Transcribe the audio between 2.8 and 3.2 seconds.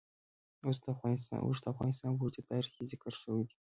ذکر